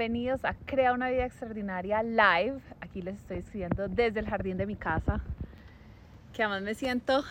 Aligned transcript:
bienvenidos 0.00 0.46
a 0.46 0.54
Crea 0.54 0.94
una 0.94 1.10
vida 1.10 1.26
extraordinaria 1.26 2.02
live. 2.02 2.58
Aquí 2.80 3.02
les 3.02 3.16
estoy 3.16 3.36
escribiendo 3.36 3.86
desde 3.86 4.20
el 4.20 4.26
jardín 4.26 4.56
de 4.56 4.64
mi 4.64 4.74
casa, 4.74 5.20
que 6.32 6.42
además 6.42 6.62
me 6.62 6.74
siento 6.74 7.22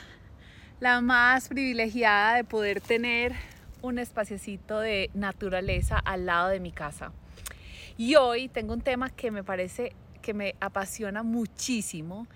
la 0.79 1.01
más 1.01 1.47
privilegiada 1.47 2.35
de 2.35 2.43
poder 2.43 2.79
tener 2.79 3.33
un 3.81 3.97
espaciecito 3.97 4.79
de 4.81 5.09
naturaleza 5.15 5.97
al 5.97 6.27
lado 6.27 6.49
de 6.49 6.59
mi 6.59 6.71
casa. 6.71 7.11
Y 7.97 8.17
hoy 8.17 8.49
tengo 8.49 8.73
un 8.73 8.81
tema 8.81 9.09
que 9.09 9.31
me 9.31 9.43
parece 9.43 9.93
que 10.21 10.35
me 10.35 10.53
apasiona 10.59 11.23
muchísimo, 11.23 12.27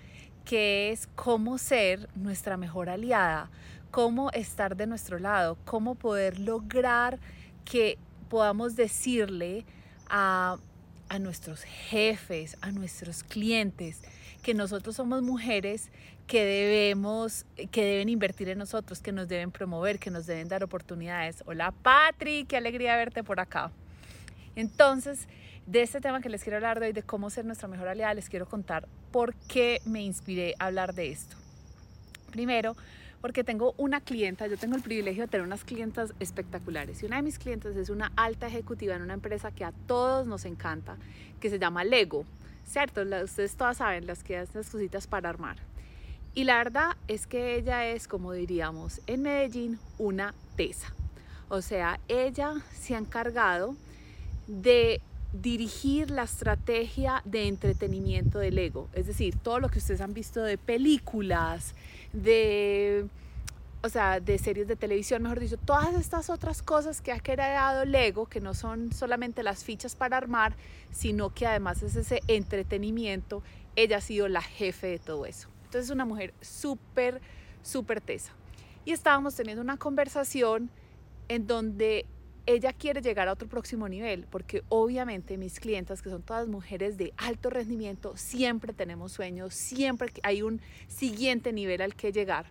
que 0.44 0.90
es 0.90 1.06
cómo 1.14 1.58
ser 1.58 2.08
nuestra 2.16 2.56
mejor 2.56 2.88
aliada, 2.88 3.50
cómo 3.92 4.32
estar 4.32 4.74
de 4.74 4.88
nuestro 4.88 5.20
lado, 5.20 5.56
cómo 5.64 5.94
poder 5.94 6.40
lograr 6.40 7.20
que 7.64 7.98
podamos 8.28 8.74
decirle 8.74 9.64
a, 10.08 10.58
nuestros 11.20 11.62
jefes, 11.62 12.56
a 12.60 12.72
nuestros 12.72 13.22
clientes, 13.22 14.02
que 14.42 14.52
nosotros 14.52 14.96
somos 14.96 15.22
mujeres 15.22 15.90
que 16.26 16.44
debemos, 16.44 17.46
que 17.70 17.84
deben 17.84 18.08
invertir 18.08 18.48
en 18.48 18.58
nosotros, 18.58 19.00
que 19.00 19.12
nos 19.12 19.28
deben 19.28 19.52
promover, 19.52 19.98
que 19.98 20.10
nos 20.10 20.26
deben 20.26 20.48
dar 20.48 20.64
oportunidades. 20.64 21.44
Hola 21.46 21.70
Patri, 21.70 22.44
qué 22.46 22.56
alegría 22.56 22.96
verte 22.96 23.22
por 23.22 23.38
acá. 23.38 23.70
Entonces, 24.56 25.28
de 25.66 25.82
este 25.82 26.00
tema 26.00 26.20
que 26.20 26.28
les 26.28 26.42
quiero 26.42 26.56
hablar 26.56 26.82
hoy, 26.82 26.92
de 26.92 27.02
cómo 27.02 27.30
ser 27.30 27.44
nuestra 27.44 27.68
mejor 27.68 27.88
aliada, 27.88 28.14
les 28.14 28.28
quiero 28.28 28.46
contar 28.46 28.88
por 29.12 29.34
qué 29.34 29.80
me 29.84 30.02
inspiré 30.02 30.54
a 30.58 30.66
hablar 30.66 30.94
de 30.94 31.10
esto. 31.10 31.36
Primero, 32.30 32.76
porque 33.24 33.42
tengo 33.42 33.72
una 33.78 34.02
clienta, 34.02 34.46
yo 34.48 34.58
tengo 34.58 34.76
el 34.76 34.82
privilegio 34.82 35.22
de 35.22 35.28
tener 35.28 35.46
unas 35.46 35.64
clientas 35.64 36.12
espectaculares 36.20 37.02
y 37.02 37.06
una 37.06 37.16
de 37.16 37.22
mis 37.22 37.38
clientes 37.38 37.74
es 37.74 37.88
una 37.88 38.12
alta 38.16 38.46
ejecutiva 38.48 38.96
en 38.96 39.00
una 39.00 39.14
empresa 39.14 39.50
que 39.50 39.64
a 39.64 39.72
todos 39.86 40.26
nos 40.26 40.44
encanta, 40.44 40.98
que 41.40 41.48
se 41.48 41.58
llama 41.58 41.84
Lego, 41.84 42.26
¿cierto? 42.66 43.00
Ustedes 43.00 43.56
todas 43.56 43.78
saben 43.78 44.06
las 44.06 44.22
que 44.22 44.36
hacen 44.36 44.60
las 44.60 44.68
cositas 44.68 45.06
para 45.06 45.30
armar. 45.30 45.56
Y 46.34 46.44
la 46.44 46.58
verdad 46.58 46.98
es 47.08 47.26
que 47.26 47.54
ella 47.54 47.86
es, 47.86 48.08
como 48.08 48.34
diríamos 48.34 49.00
en 49.06 49.22
Medellín, 49.22 49.78
una 49.96 50.34
tesa. 50.54 50.92
O 51.48 51.62
sea, 51.62 52.00
ella 52.08 52.52
se 52.74 52.94
ha 52.94 52.98
encargado 52.98 53.74
de 54.48 55.00
dirigir 55.34 56.10
la 56.10 56.22
estrategia 56.22 57.20
de 57.24 57.48
entretenimiento 57.48 58.38
del 58.38 58.56
ego. 58.56 58.88
Es 58.92 59.06
decir, 59.06 59.36
todo 59.36 59.58
lo 59.58 59.68
que 59.68 59.80
ustedes 59.80 60.00
han 60.00 60.14
visto 60.14 60.42
de 60.42 60.58
películas, 60.58 61.74
de, 62.12 63.06
o 63.82 63.88
sea, 63.88 64.20
de 64.20 64.38
series 64.38 64.68
de 64.68 64.76
televisión, 64.76 65.22
mejor 65.24 65.40
dicho, 65.40 65.56
todas 65.56 65.94
estas 65.96 66.30
otras 66.30 66.62
cosas 66.62 67.00
que 67.00 67.10
ha 67.10 67.18
creado 67.18 67.84
Lego, 67.84 68.26
que 68.26 68.40
no 68.40 68.54
son 68.54 68.92
solamente 68.92 69.42
las 69.42 69.64
fichas 69.64 69.96
para 69.96 70.16
armar, 70.16 70.54
sino 70.92 71.34
que 71.34 71.48
además 71.48 71.82
es 71.82 71.96
ese 71.96 72.22
entretenimiento, 72.28 73.42
ella 73.74 73.96
ha 73.96 74.00
sido 74.00 74.28
la 74.28 74.42
jefe 74.42 74.86
de 74.86 74.98
todo 75.00 75.26
eso. 75.26 75.48
Entonces 75.64 75.86
es 75.86 75.90
una 75.90 76.04
mujer 76.04 76.32
súper, 76.40 77.20
súper 77.64 78.00
tesa. 78.00 78.30
Y 78.84 78.92
estábamos 78.92 79.34
teniendo 79.34 79.62
una 79.62 79.78
conversación 79.78 80.70
en 81.26 81.48
donde 81.48 82.06
ella 82.46 82.72
quiere 82.72 83.00
llegar 83.00 83.28
a 83.28 83.32
otro 83.32 83.48
próximo 83.48 83.88
nivel, 83.88 84.26
porque 84.30 84.62
obviamente 84.68 85.38
mis 85.38 85.58
clientas, 85.60 86.02
que 86.02 86.10
son 86.10 86.22
todas 86.22 86.46
mujeres 86.46 86.98
de 86.98 87.14
alto 87.16 87.48
rendimiento, 87.48 88.16
siempre 88.16 88.72
tenemos 88.72 89.12
sueños, 89.12 89.54
siempre 89.54 90.10
hay 90.22 90.42
un 90.42 90.60
siguiente 90.88 91.52
nivel 91.52 91.80
al 91.80 91.94
que 91.94 92.12
llegar. 92.12 92.46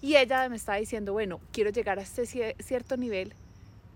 Y 0.00 0.16
ella 0.16 0.48
me 0.48 0.56
está 0.56 0.74
diciendo, 0.74 1.12
bueno, 1.12 1.40
quiero 1.50 1.70
llegar 1.70 1.98
a 1.98 2.02
este 2.02 2.26
cierto 2.26 2.96
nivel, 2.96 3.32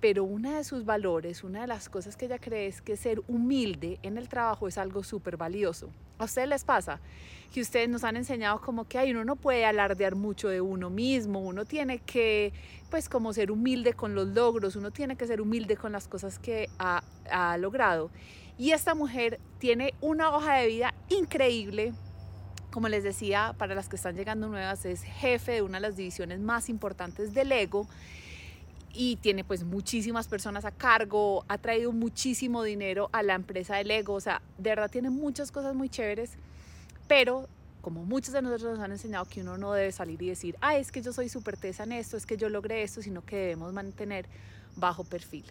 pero 0.00 0.24
una 0.24 0.56
de 0.56 0.64
sus 0.64 0.84
valores, 0.84 1.44
una 1.44 1.60
de 1.60 1.66
las 1.66 1.88
cosas 1.88 2.16
que 2.16 2.26
ella 2.26 2.38
cree 2.38 2.66
es 2.66 2.80
que 2.80 2.96
ser 2.96 3.20
humilde 3.28 3.98
en 4.02 4.18
el 4.18 4.28
trabajo 4.28 4.66
es 4.68 4.78
algo 4.78 5.04
súper 5.04 5.36
valioso. 5.36 5.90
¿A 6.18 6.24
ustedes 6.24 6.48
les 6.48 6.64
pasa? 6.64 7.00
Que 7.52 7.60
ustedes 7.60 7.88
nos 7.88 8.02
han 8.02 8.16
enseñado 8.16 8.60
como 8.60 8.88
que 8.88 8.98
hay 8.98 9.12
uno 9.12 9.24
no 9.24 9.36
puede 9.36 9.64
alardear 9.64 10.16
mucho 10.16 10.48
de 10.48 10.60
uno 10.60 10.90
mismo, 10.90 11.40
uno 11.40 11.64
tiene 11.64 12.00
que, 12.00 12.52
pues 12.90 13.08
como 13.08 13.32
ser 13.32 13.50
humilde 13.50 13.94
con 13.94 14.14
los 14.14 14.28
logros, 14.28 14.74
uno 14.74 14.90
tiene 14.90 15.16
que 15.16 15.26
ser 15.26 15.40
humilde 15.40 15.76
con 15.76 15.92
las 15.92 16.08
cosas 16.08 16.38
que 16.38 16.68
ha, 16.78 17.02
ha 17.30 17.56
logrado. 17.56 18.10
Y 18.58 18.72
esta 18.72 18.96
mujer 18.96 19.38
tiene 19.58 19.94
una 20.00 20.34
hoja 20.34 20.56
de 20.56 20.66
vida 20.66 20.94
increíble, 21.08 21.94
como 22.72 22.88
les 22.88 23.04
decía, 23.04 23.54
para 23.56 23.76
las 23.76 23.88
que 23.88 23.96
están 23.96 24.16
llegando 24.16 24.48
nuevas, 24.48 24.84
es 24.84 25.02
jefe 25.02 25.52
de 25.52 25.62
una 25.62 25.78
de 25.78 25.82
las 25.82 25.96
divisiones 25.96 26.40
más 26.40 26.68
importantes 26.68 27.32
del 27.32 27.52
ego 27.52 27.86
y 28.92 29.16
tiene 29.16 29.44
pues 29.44 29.64
muchísimas 29.64 30.28
personas 30.28 30.64
a 30.64 30.70
cargo, 30.70 31.44
ha 31.48 31.58
traído 31.58 31.92
muchísimo 31.92 32.62
dinero 32.62 33.08
a 33.12 33.22
la 33.22 33.34
empresa 33.34 33.76
de 33.76 33.84
Lego, 33.84 34.14
o 34.14 34.20
sea, 34.20 34.42
de 34.58 34.70
verdad 34.70 34.90
tiene 34.90 35.10
muchas 35.10 35.52
cosas 35.52 35.74
muy 35.74 35.88
chéveres, 35.88 36.32
pero 37.06 37.48
como 37.80 38.04
muchos 38.04 38.34
de 38.34 38.42
nosotros 38.42 38.72
nos 38.72 38.84
han 38.84 38.92
enseñado 38.92 39.24
que 39.24 39.40
uno 39.40 39.56
no 39.56 39.72
debe 39.72 39.92
salir 39.92 40.20
y 40.22 40.28
decir, 40.28 40.56
ah, 40.60 40.76
es 40.76 40.92
que 40.92 41.00
yo 41.00 41.12
soy 41.12 41.28
súper 41.28 41.56
tesa 41.56 41.84
en 41.84 41.92
esto, 41.92 42.16
es 42.16 42.26
que 42.26 42.36
yo 42.36 42.48
logré 42.48 42.82
esto, 42.82 43.02
sino 43.02 43.24
que 43.24 43.36
debemos 43.36 43.72
mantener 43.72 44.26
bajo 44.76 45.04
perfil. 45.04 45.44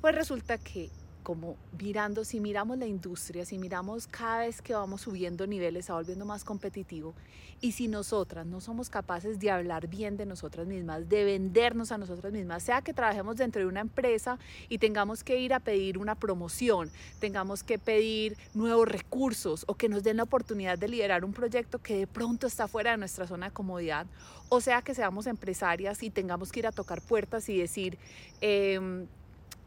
Pues 0.00 0.14
resulta 0.14 0.58
que 0.58 0.90
como 1.22 1.56
mirando, 1.78 2.24
si 2.24 2.40
miramos 2.40 2.78
la 2.78 2.86
industria, 2.86 3.44
si 3.44 3.58
miramos 3.58 4.06
cada 4.06 4.40
vez 4.40 4.62
que 4.62 4.74
vamos 4.74 5.02
subiendo 5.02 5.46
niveles, 5.46 5.90
a 5.90 5.94
volviendo 5.94 6.24
más 6.24 6.44
competitivo, 6.44 7.14
y 7.60 7.72
si 7.72 7.88
nosotras 7.88 8.46
no 8.46 8.60
somos 8.60 8.88
capaces 8.88 9.38
de 9.38 9.50
hablar 9.50 9.86
bien 9.86 10.16
de 10.16 10.24
nosotras 10.24 10.66
mismas, 10.66 11.08
de 11.08 11.24
vendernos 11.24 11.92
a 11.92 11.98
nosotras 11.98 12.32
mismas, 12.32 12.62
sea 12.62 12.80
que 12.80 12.94
trabajemos 12.94 13.36
dentro 13.36 13.60
de 13.60 13.68
una 13.68 13.80
empresa 13.80 14.38
y 14.68 14.78
tengamos 14.78 15.22
que 15.22 15.38
ir 15.38 15.52
a 15.52 15.60
pedir 15.60 15.98
una 15.98 16.14
promoción, 16.14 16.90
tengamos 17.18 17.62
que 17.62 17.78
pedir 17.78 18.36
nuevos 18.54 18.88
recursos 18.88 19.64
o 19.66 19.74
que 19.74 19.88
nos 19.88 20.02
den 20.02 20.16
la 20.16 20.22
oportunidad 20.22 20.78
de 20.78 20.88
liderar 20.88 21.24
un 21.24 21.32
proyecto 21.32 21.78
que 21.78 21.96
de 21.96 22.06
pronto 22.06 22.46
está 22.46 22.66
fuera 22.66 22.92
de 22.92 22.96
nuestra 22.96 23.26
zona 23.26 23.46
de 23.46 23.52
comodidad, 23.52 24.06
o 24.48 24.60
sea 24.60 24.80
que 24.82 24.94
seamos 24.94 25.26
empresarias 25.26 26.02
y 26.02 26.10
tengamos 26.10 26.50
que 26.52 26.60
ir 26.60 26.66
a 26.66 26.72
tocar 26.72 27.02
puertas 27.02 27.48
y 27.50 27.58
decir, 27.58 27.98
eh, 28.40 29.06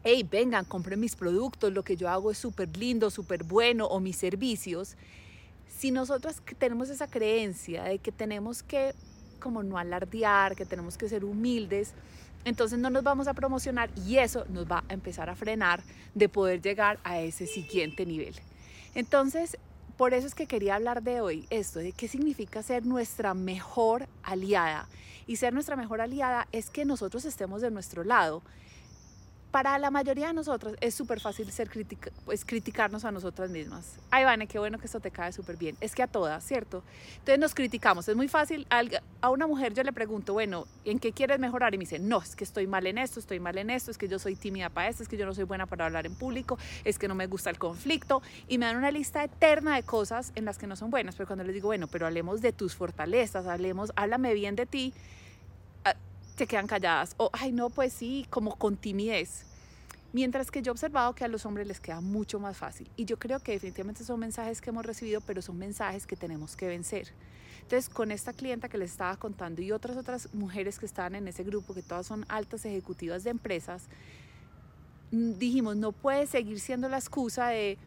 hey, 0.04 0.26
vengan, 0.30 0.64
compren 0.64 1.00
mis 1.00 1.16
productos, 1.16 1.72
lo 1.72 1.82
que 1.82 1.96
yo 1.96 2.08
hago 2.08 2.30
es 2.30 2.38
súper 2.38 2.76
lindo, 2.76 3.10
súper 3.10 3.42
bueno, 3.42 3.86
o 3.86 4.00
mis 4.00 4.16
servicios, 4.16 4.96
si 5.78 5.90
nosotros 5.90 6.36
tenemos 6.58 6.88
esa 6.88 7.08
creencia 7.08 7.84
de 7.84 7.98
que 7.98 8.12
tenemos 8.12 8.62
que 8.62 8.94
como 9.40 9.62
no 9.62 9.76
alardear, 9.76 10.56
que 10.56 10.64
tenemos 10.64 10.96
que 10.96 11.08
ser 11.08 11.24
humildes, 11.24 11.92
entonces 12.44 12.78
no 12.78 12.90
nos 12.90 13.02
vamos 13.02 13.28
a 13.28 13.34
promocionar 13.34 13.90
y 14.06 14.16
eso 14.16 14.46
nos 14.48 14.70
va 14.70 14.84
a 14.88 14.94
empezar 14.94 15.28
a 15.28 15.34
frenar 15.34 15.82
de 16.14 16.28
poder 16.28 16.62
llegar 16.62 16.98
a 17.04 17.20
ese 17.20 17.46
siguiente 17.46 18.06
nivel. 18.06 18.34
Entonces, 18.94 19.58
por 19.96 20.14
eso 20.14 20.26
es 20.26 20.34
que 20.34 20.46
quería 20.46 20.76
hablar 20.76 21.02
de 21.02 21.20
hoy 21.20 21.46
esto, 21.50 21.78
de 21.78 21.92
qué 21.92 22.08
significa 22.08 22.62
ser 22.62 22.86
nuestra 22.86 23.34
mejor 23.34 24.08
aliada. 24.22 24.88
Y 25.26 25.36
ser 25.36 25.52
nuestra 25.52 25.76
mejor 25.76 26.00
aliada 26.00 26.48
es 26.52 26.70
que 26.70 26.84
nosotros 26.84 27.24
estemos 27.24 27.62
de 27.62 27.70
nuestro 27.70 28.04
lado, 28.04 28.42
para 29.54 29.78
la 29.78 29.92
mayoría 29.92 30.26
de 30.26 30.32
nosotros 30.32 30.74
es 30.80 30.96
súper 30.96 31.20
fácil 31.20 31.48
ser 31.52 31.70
pues, 32.24 32.44
criticarnos 32.44 33.04
a 33.04 33.12
nosotras 33.12 33.50
mismas. 33.50 34.00
Ay, 34.10 34.24
Vane, 34.24 34.48
qué 34.48 34.58
bueno 34.58 34.80
que 34.80 34.86
esto 34.86 34.98
te 34.98 35.12
cae 35.12 35.32
súper 35.32 35.56
bien. 35.56 35.76
Es 35.80 35.94
que 35.94 36.02
a 36.02 36.08
todas, 36.08 36.44
¿cierto? 36.44 36.82
Entonces 37.20 37.38
nos 37.38 37.54
criticamos. 37.54 38.08
Es 38.08 38.16
muy 38.16 38.26
fácil. 38.26 38.66
A 39.20 39.30
una 39.30 39.46
mujer 39.46 39.72
yo 39.72 39.84
le 39.84 39.92
pregunto, 39.92 40.32
bueno, 40.32 40.66
¿en 40.84 40.98
qué 40.98 41.12
quieres 41.12 41.38
mejorar? 41.38 41.72
Y 41.72 41.78
me 41.78 41.82
dice, 41.82 42.00
no, 42.00 42.20
es 42.20 42.34
que 42.34 42.42
estoy 42.42 42.66
mal 42.66 42.84
en 42.88 42.98
esto, 42.98 43.20
estoy 43.20 43.38
mal 43.38 43.56
en 43.56 43.70
esto, 43.70 43.92
es 43.92 43.96
que 43.96 44.08
yo 44.08 44.18
soy 44.18 44.34
tímida 44.34 44.70
para 44.70 44.88
esto, 44.88 45.04
es 45.04 45.08
que 45.08 45.16
yo 45.16 45.24
no 45.24 45.34
soy 45.34 45.44
buena 45.44 45.66
para 45.66 45.86
hablar 45.86 46.04
en 46.04 46.16
público, 46.16 46.58
es 46.82 46.98
que 46.98 47.06
no 47.06 47.14
me 47.14 47.28
gusta 47.28 47.48
el 47.48 47.58
conflicto. 47.58 48.22
Y 48.48 48.58
me 48.58 48.66
dan 48.66 48.76
una 48.76 48.90
lista 48.90 49.22
eterna 49.22 49.76
de 49.76 49.84
cosas 49.84 50.32
en 50.34 50.46
las 50.46 50.58
que 50.58 50.66
no 50.66 50.74
son 50.74 50.90
buenas. 50.90 51.14
Pero 51.14 51.28
cuando 51.28 51.44
les 51.44 51.54
digo, 51.54 51.68
bueno, 51.68 51.86
pero 51.86 52.06
hablemos 52.06 52.40
de 52.40 52.50
tus 52.50 52.74
fortalezas, 52.74 53.46
hablemos, 53.46 53.92
háblame 53.94 54.34
bien 54.34 54.56
de 54.56 54.66
ti 54.66 54.92
se 56.36 56.46
quedan 56.46 56.66
calladas. 56.66 57.14
O, 57.16 57.30
ay, 57.32 57.52
no, 57.52 57.70
pues 57.70 57.92
sí, 57.92 58.26
como 58.30 58.56
con 58.56 58.76
timidez. 58.76 59.44
Mientras 60.12 60.50
que 60.50 60.62
yo 60.62 60.70
he 60.70 60.72
observado 60.72 61.14
que 61.14 61.24
a 61.24 61.28
los 61.28 61.44
hombres 61.44 61.66
les 61.66 61.80
queda 61.80 62.00
mucho 62.00 62.38
más 62.38 62.56
fácil. 62.56 62.88
Y 62.96 63.04
yo 63.04 63.18
creo 63.18 63.40
que 63.40 63.52
definitivamente 63.52 64.04
son 64.04 64.20
mensajes 64.20 64.60
que 64.60 64.70
hemos 64.70 64.86
recibido, 64.86 65.20
pero 65.20 65.42
son 65.42 65.58
mensajes 65.58 66.06
que 66.06 66.16
tenemos 66.16 66.54
que 66.56 66.68
vencer. 66.68 67.08
Entonces, 67.62 67.88
con 67.88 68.12
esta 68.12 68.32
clienta 68.32 68.68
que 68.68 68.78
les 68.78 68.92
estaba 68.92 69.16
contando 69.16 69.62
y 69.62 69.72
otras 69.72 69.96
otras 69.96 70.32
mujeres 70.34 70.78
que 70.78 70.86
estaban 70.86 71.14
en 71.14 71.26
ese 71.26 71.42
grupo, 71.42 71.74
que 71.74 71.82
todas 71.82 72.06
son 72.06 72.24
altas 72.28 72.64
ejecutivas 72.64 73.24
de 73.24 73.30
empresas, 73.30 73.84
mm, 75.10 75.32
dijimos, 75.38 75.76
no 75.76 75.92
puede 75.92 76.26
seguir 76.26 76.60
siendo 76.60 76.88
la 76.88 76.98
excusa 76.98 77.48
de, 77.48 77.78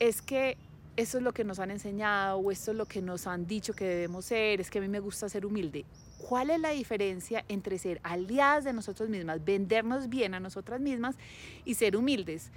es 0.00 0.20
que 0.20 0.56
eso 0.96 1.18
es 1.18 1.24
lo 1.24 1.32
que 1.32 1.44
nos 1.44 1.60
han 1.60 1.70
enseñado 1.70 2.38
o 2.38 2.50
esto 2.50 2.72
es 2.72 2.76
lo 2.76 2.86
que 2.86 3.00
nos 3.00 3.26
han 3.26 3.46
dicho 3.46 3.72
que 3.72 3.84
debemos 3.84 4.26
ser, 4.26 4.60
es 4.60 4.68
que 4.68 4.78
a 4.80 4.82
mí 4.82 4.88
me 4.88 5.00
gusta 5.00 5.28
ser 5.28 5.46
humilde. 5.46 5.84
¿Cuál 6.28 6.50
es 6.50 6.60
la 6.60 6.70
diferencia 6.70 7.44
entre 7.48 7.78
ser 7.78 8.00
aliadas 8.02 8.64
de 8.64 8.72
nosotros 8.72 9.08
mismas, 9.08 9.44
vendernos 9.44 10.08
bien 10.08 10.34
a 10.34 10.40
nosotras 10.40 10.80
mismas 10.80 11.16
y 11.64 11.74
ser 11.74 11.96
humildes? 11.96 12.50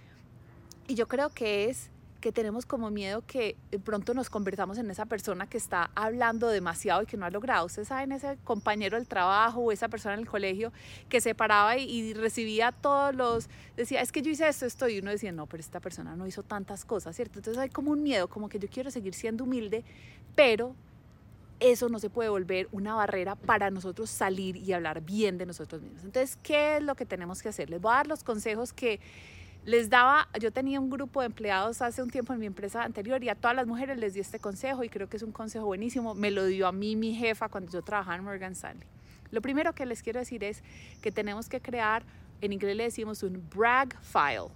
Y 0.87 0.95
yo 0.95 1.07
creo 1.07 1.29
que 1.29 1.69
es 1.69 1.89
que 2.23 2.31
tenemos 2.31 2.65
como 2.65 2.89
miedo 2.89 3.21
que 3.27 3.57
pronto 3.83 4.13
nos 4.13 4.29
convertamos 4.29 4.77
en 4.77 4.89
esa 4.89 5.05
persona 5.05 5.45
que 5.45 5.57
está 5.57 5.91
hablando 5.93 6.47
demasiado 6.47 7.01
y 7.01 7.05
que 7.05 7.17
no 7.17 7.25
ha 7.25 7.29
logrado. 7.29 7.65
Ustedes 7.65 7.89
saben, 7.89 8.13
ese 8.13 8.37
compañero 8.45 8.97
del 8.97 9.09
trabajo 9.09 9.59
o 9.59 9.73
esa 9.73 9.89
persona 9.89 10.13
en 10.13 10.21
el 10.21 10.25
colegio 10.25 10.71
que 11.09 11.19
se 11.19 11.35
paraba 11.35 11.77
y, 11.77 12.13
recibía 12.13 12.71
todos 12.71 13.13
los, 13.13 13.49
decía, 13.75 13.99
es 13.99 14.13
que 14.13 14.21
yo 14.21 14.31
hice 14.31 14.47
esto, 14.47 14.65
esto, 14.65 14.87
y 14.87 14.99
uno 14.99 15.11
decía, 15.11 15.33
no, 15.33 15.47
pero 15.47 15.59
esta 15.59 15.81
persona 15.81 16.15
no 16.15 16.25
hizo 16.25 16.43
tantas 16.43 16.85
cosas, 16.85 17.13
¿cierto? 17.13 17.39
Entonces 17.39 17.61
hay 17.61 17.69
como 17.69 17.91
un 17.91 18.01
miedo, 18.01 18.29
como 18.29 18.47
que 18.47 18.57
yo 18.57 18.69
quiero 18.69 18.89
seguir 18.89 19.13
siendo 19.15 19.43
humilde, 19.43 19.83
pero 20.33 20.75
eso 21.63 21.87
no 21.87 21.97
se 21.97 22.09
puede 22.09 22.29
volver 22.29 22.67
una 22.71 22.93
barrera 22.93 23.35
para 23.35 23.71
nosotros 23.71 24.09
salir 24.09 24.57
y 24.57 24.73
hablar 24.73 25.01
bien 25.01 25.37
de 25.37 25.45
nosotros 25.45 25.81
mismos. 25.81 26.03
Entonces, 26.03 26.37
¿qué 26.43 26.77
es 26.77 26.83
lo 26.83 26.95
que 26.95 27.05
tenemos 27.05 27.41
que 27.41 27.49
hacer? 27.49 27.69
Les 27.69 27.79
voy 27.79 27.93
a 27.93 27.95
dar 27.95 28.07
los 28.07 28.23
consejos 28.23 28.73
que 28.73 28.99
les 29.65 29.89
daba, 29.89 30.27
yo 30.41 30.51
tenía 30.51 30.81
un 30.81 30.89
grupo 30.89 31.21
de 31.21 31.27
empleados 31.27 31.81
hace 31.81 32.03
un 32.03 32.09
tiempo 32.09 32.33
en 32.33 32.39
mi 32.39 32.47
empresa 32.47 32.83
anterior 32.83 33.23
y 33.23 33.29
a 33.29 33.35
todas 33.35 33.55
las 33.55 33.65
mujeres 33.65 33.97
les 33.97 34.13
di 34.13 34.19
este 34.19 34.39
consejo 34.39 34.83
y 34.83 34.89
creo 34.89 35.07
que 35.07 35.15
es 35.15 35.23
un 35.23 35.31
consejo 35.31 35.65
buenísimo. 35.65 36.13
Me 36.15 36.31
lo 36.31 36.45
dio 36.45 36.67
a 36.67 36.73
mí 36.73 36.97
mi 36.97 37.15
jefa 37.15 37.47
cuando 37.47 37.71
yo 37.71 37.81
trabajaba 37.81 38.17
en 38.17 38.25
Morgan 38.25 38.51
Stanley. 38.51 38.85
Lo 39.31 39.41
primero 39.41 39.73
que 39.73 39.85
les 39.85 40.03
quiero 40.03 40.19
decir 40.19 40.43
es 40.43 40.63
que 41.01 41.13
tenemos 41.13 41.47
que 41.47 41.61
crear, 41.61 42.03
en 42.41 42.51
inglés 42.51 42.75
le 42.75 42.83
decimos 42.83 43.23
un 43.23 43.41
brag 43.49 43.97
file, 44.01 44.49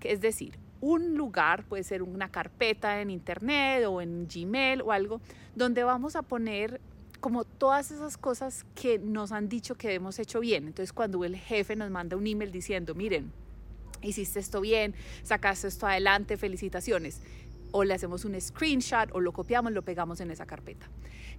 que 0.00 0.10
es 0.10 0.20
decir, 0.20 0.58
un 0.80 1.14
lugar, 1.16 1.64
puede 1.64 1.84
ser 1.84 2.02
una 2.02 2.30
carpeta 2.30 3.00
en 3.00 3.10
internet 3.10 3.84
o 3.86 4.00
en 4.00 4.26
Gmail 4.26 4.82
o 4.82 4.92
algo, 4.92 5.20
donde 5.54 5.84
vamos 5.84 6.16
a 6.16 6.22
poner 6.22 6.80
como 7.20 7.44
todas 7.44 7.90
esas 7.90 8.16
cosas 8.16 8.64
que 8.74 8.98
nos 8.98 9.30
han 9.30 9.48
dicho 9.48 9.74
que 9.74 9.94
hemos 9.94 10.18
hecho 10.18 10.40
bien. 10.40 10.66
Entonces 10.66 10.92
cuando 10.92 11.24
el 11.24 11.36
jefe 11.36 11.76
nos 11.76 11.90
manda 11.90 12.16
un 12.16 12.26
email 12.26 12.50
diciendo, 12.50 12.94
miren, 12.94 13.30
hiciste 14.02 14.40
esto 14.40 14.60
bien, 14.60 14.94
sacaste 15.22 15.68
esto 15.68 15.86
adelante, 15.86 16.36
felicitaciones. 16.36 17.20
O 17.72 17.84
le 17.84 17.94
hacemos 17.94 18.24
un 18.24 18.40
screenshot 18.40 19.10
o 19.12 19.20
lo 19.20 19.32
copiamos, 19.32 19.72
lo 19.72 19.82
pegamos 19.82 20.20
en 20.20 20.30
esa 20.30 20.46
carpeta. 20.46 20.88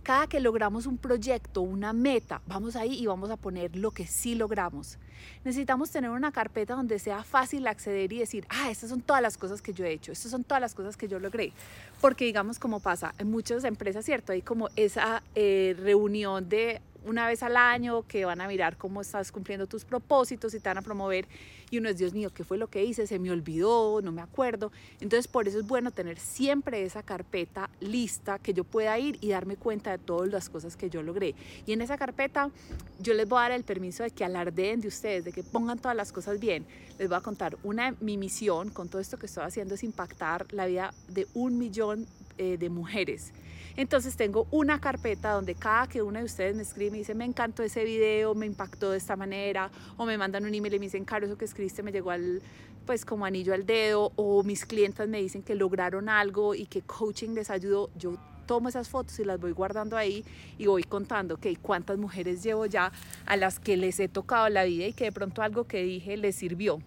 Cada 0.03 0.25
que 0.25 0.39
logramos 0.39 0.87
un 0.87 0.97
proyecto, 0.97 1.61
una 1.61 1.93
meta, 1.93 2.41
vamos 2.47 2.75
ahí 2.75 2.99
y 2.99 3.05
vamos 3.05 3.29
a 3.29 3.37
poner 3.37 3.75
lo 3.75 3.91
que 3.91 4.07
sí 4.07 4.33
logramos. 4.33 4.97
Necesitamos 5.43 5.91
tener 5.91 6.09
una 6.09 6.31
carpeta 6.31 6.73
donde 6.73 6.97
sea 6.97 7.23
fácil 7.23 7.67
acceder 7.67 8.11
y 8.11 8.17
decir, 8.17 8.47
ah, 8.49 8.71
estas 8.71 8.89
son 8.89 9.01
todas 9.01 9.21
las 9.21 9.37
cosas 9.37 9.61
que 9.61 9.73
yo 9.73 9.85
he 9.85 9.91
hecho, 9.91 10.11
estas 10.11 10.31
son 10.31 10.43
todas 10.43 10.59
las 10.59 10.73
cosas 10.73 10.97
que 10.97 11.07
yo 11.07 11.19
logré. 11.19 11.53
Porque 11.99 12.25
digamos 12.25 12.57
como 12.57 12.79
pasa 12.79 13.13
en 13.19 13.29
muchas 13.29 13.63
empresas, 13.63 14.03
¿cierto? 14.03 14.31
Hay 14.31 14.41
como 14.41 14.69
esa 14.75 15.21
eh, 15.35 15.75
reunión 15.77 16.49
de 16.49 16.81
una 17.05 17.27
vez 17.27 17.43
al 17.43 17.57
año 17.57 18.03
que 18.07 18.25
van 18.25 18.41
a 18.41 18.47
mirar 18.47 18.77
cómo 18.77 19.01
estás 19.01 19.31
cumpliendo 19.31 19.67
tus 19.67 19.85
propósitos 19.85 20.53
y 20.53 20.59
te 20.59 20.69
van 20.69 20.77
a 20.77 20.81
promover 20.81 21.27
y 21.71 21.77
uno 21.77 21.89
es, 21.89 21.97
Dios 21.97 22.13
mío, 22.13 22.31
¿qué 22.33 22.43
fue 22.43 22.57
lo 22.57 22.67
que 22.67 22.83
hice? 22.83 23.07
Se 23.07 23.17
me 23.17 23.31
olvidó, 23.31 24.01
no 24.01 24.11
me 24.11 24.21
acuerdo. 24.21 24.71
Entonces 24.99 25.27
por 25.27 25.47
eso 25.47 25.57
es 25.57 25.65
bueno 25.65 25.91
tener 25.91 26.19
siempre 26.19 26.83
esa 26.83 27.01
carpeta 27.01 27.69
lista 27.79 28.37
que 28.39 28.53
yo 28.53 28.65
pueda 28.65 28.99
ir 28.99 29.17
y 29.21 29.29
darme 29.29 29.55
cuenta 29.55 29.91
de 29.91 29.97
todas 29.97 30.29
las 30.29 30.49
cosas 30.49 30.75
que 30.75 30.89
yo 30.89 31.01
logré. 31.01 31.33
Y 31.65 31.71
en 31.71 31.81
esa 31.81 31.97
carpeta 31.97 32.51
yo 32.99 33.13
les 33.13 33.27
voy 33.27 33.39
a 33.39 33.43
dar 33.43 33.51
el 33.53 33.63
permiso 33.63 34.03
de 34.03 34.11
que 34.11 34.25
alardeen 34.25 34.81
de 34.81 34.89
ustedes, 34.89 35.23
de 35.23 35.31
que 35.31 35.43
pongan 35.43 35.79
todas 35.79 35.95
las 35.95 36.11
cosas 36.11 36.39
bien. 36.39 36.65
Les 36.99 37.07
voy 37.07 37.17
a 37.17 37.21
contar, 37.21 37.57
una 37.63 37.95
mi 38.01 38.17
misión 38.17 38.69
con 38.69 38.89
todo 38.89 39.01
esto 39.01 39.17
que 39.17 39.27
estoy 39.27 39.45
haciendo 39.45 39.75
es 39.75 39.83
impactar 39.83 40.45
la 40.51 40.65
vida 40.65 40.93
de 41.07 41.25
un 41.33 41.57
millón 41.57 42.05
eh, 42.41 42.57
de 42.57 42.69
mujeres. 42.71 43.33
Entonces 43.77 44.15
tengo 44.15 44.47
una 44.49 44.81
carpeta 44.81 45.33
donde 45.33 45.53
cada 45.53 45.85
que 45.85 46.01
una 46.01 46.19
de 46.19 46.25
ustedes 46.25 46.55
me 46.55 46.63
escribe 46.63 46.87
y 46.87 46.91
me 46.91 46.97
dice, 46.97 47.13
me 47.13 47.23
encantó 47.23 47.61
ese 47.61 47.83
video, 47.83 48.33
me 48.33 48.47
impactó 48.47 48.89
de 48.89 48.97
esta 48.97 49.15
manera, 49.15 49.69
o 49.95 50.07
me 50.07 50.17
mandan 50.17 50.43
un 50.43 50.55
email 50.55 50.73
y 50.73 50.79
me 50.79 50.85
dicen, 50.87 51.05
Caro, 51.05 51.27
eso 51.27 51.37
que 51.37 51.45
escribiste 51.45 51.83
me 51.83 51.91
llegó 51.91 52.09
al, 52.09 52.41
pues 52.87 53.05
como 53.05 53.25
anillo 53.25 53.53
al 53.53 53.67
dedo, 53.67 54.11
o 54.15 54.41
mis 54.41 54.65
clientes 54.65 55.07
me 55.07 55.21
dicen 55.21 55.43
que 55.43 55.53
lograron 55.53 56.09
algo 56.09 56.55
y 56.55 56.65
que 56.65 56.81
coaching 56.81 57.35
les 57.35 57.51
ayudó, 57.51 57.91
yo 57.95 58.17
tomo 58.47 58.69
esas 58.69 58.89
fotos 58.89 59.19
y 59.19 59.23
las 59.23 59.39
voy 59.39 59.51
guardando 59.51 59.95
ahí 59.95 60.25
y 60.57 60.65
voy 60.65 60.83
contando 60.83 61.37
que 61.37 61.55
cuántas 61.57 61.99
mujeres 61.99 62.41
llevo 62.41 62.65
ya 62.65 62.91
a 63.27 63.37
las 63.37 63.59
que 63.59 63.77
les 63.77 63.99
he 63.99 64.07
tocado 64.07 64.49
la 64.49 64.63
vida 64.63 64.87
y 64.87 64.93
que 64.93 65.03
de 65.03 65.11
pronto 65.11 65.43
algo 65.43 65.65
que 65.65 65.83
dije 65.83 66.17
les 66.17 66.35
sirvió. 66.35 66.81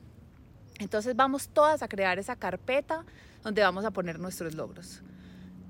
Entonces 0.81 1.15
vamos 1.15 1.49
todas 1.49 1.85
a 1.85 1.89
crear 1.89 2.19
esa 2.19 2.35
carpeta 2.35 3.05
donde 3.45 3.63
vamos 3.63 3.85
a 3.85 3.93
poner 3.93 4.19
nuestros 4.19 4.55
logros. 4.55 5.01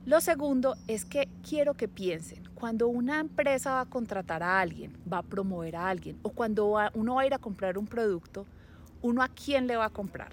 Lo 0.07 0.21
segundo 0.21 0.77
es 0.87 1.07
que 1.07 1.29
quiero 1.49 1.75
que 1.75 1.89
piensen, 1.89 2.45
cuando 2.55 2.89
una 2.89 3.21
empresa 3.21 3.77
va 3.77 3.81
a 3.81 3.87
contratar 3.87 4.43
a 4.43 4.61
alguien, 4.61 4.93
va 5.11 5.19
a 5.19 5.23
promover 5.23 5.77
a 5.77 5.89
alguien, 5.89 6.19
o 6.23 6.29
cuando 6.29 6.77
uno 6.93 7.15
va 7.15 7.23
a 7.23 7.27
ir 7.27 7.33
a 7.33 7.39
comprar 7.39 7.79
un 7.79 7.87
producto, 7.87 8.45
uno 9.01 9.23
a 9.23 9.29
quién 9.29 9.67
le 9.67 9.77
va 9.77 9.87
a 9.87 9.91
comprar. 9.91 10.33